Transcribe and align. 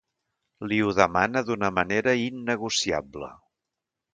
Li 0.69 0.79
ho 0.85 0.93
demana 0.99 1.43
d'una 1.49 1.71
manera 1.81 2.15
innegociable. 2.23 3.31